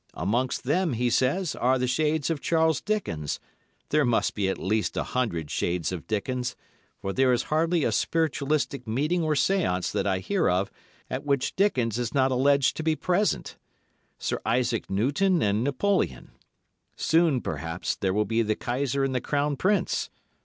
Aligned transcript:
Amongst 0.15 0.63
them, 0.63 0.93
he 0.93 1.11
says, 1.11 1.55
are 1.55 1.77
the 1.77 1.85
shades 1.85 2.31
of 2.31 2.41
Charles 2.41 2.81
Dickens—there 2.81 4.03
must 4.03 4.33
be 4.33 4.49
at 4.49 4.57
least 4.57 4.97
a 4.97 5.03
hundred 5.03 5.51
shades 5.51 5.91
of 5.91 6.07
Dickens, 6.07 6.55
for 6.99 7.13
there 7.13 7.31
is 7.31 7.43
hardly 7.53 7.83
a 7.83 7.91
spiritualistic 7.91 8.87
meeting 8.87 9.21
or 9.21 9.35
séance 9.35 9.91
that 9.91 10.07
I 10.07 10.17
hear 10.17 10.49
of 10.49 10.71
at 11.07 11.23
which 11.23 11.55
Dickens 11.55 11.99
is 11.99 12.15
not 12.15 12.31
alleged 12.31 12.75
to 12.77 12.83
be 12.83 12.95
present—Sir 12.95 14.41
Isaac 14.43 14.89
Newton 14.89 15.43
and 15.43 15.63
Napoleon. 15.63 16.31
(Soon, 16.95 17.39
perhaps, 17.39 17.95
there 17.95 18.11
will 18.11 18.25
be 18.25 18.41
the 18.41 18.55
Kaiser 18.55 19.03
and 19.03 19.13
the 19.13 19.21
Crown 19.21 19.55
Prince. 19.55 20.09